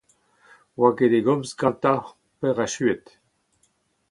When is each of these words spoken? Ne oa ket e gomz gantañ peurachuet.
Ne 0.75 0.79
oa 0.85 0.89
ket 0.97 1.13
e 1.19 1.21
gomz 1.25 1.49
gantañ 1.59 1.99
peurachuet. 2.39 3.05